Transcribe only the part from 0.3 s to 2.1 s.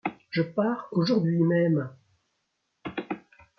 Je pars aujourd’hui même!